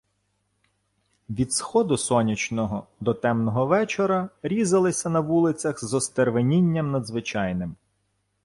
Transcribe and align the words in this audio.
Від 1.29 1.53
сходу 1.53 1.97
сонячного 1.97 2.87
до 2.99 3.13
темного 3.13 3.65
вечора 3.65 4.29
різалися 4.43 5.09
на 5.09 5.19
вулицях 5.19 5.83
з 5.85 5.93
остервенінням 5.93 6.91
надзвичайним 6.91 7.75